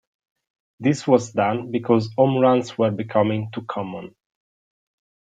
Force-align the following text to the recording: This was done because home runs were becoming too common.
This 0.79 1.05
was 1.05 1.31
done 1.31 1.69
because 1.69 2.11
home 2.17 2.39
runs 2.39 2.75
were 2.75 2.89
becoming 2.89 3.51
too 3.53 3.61
common. 3.65 4.15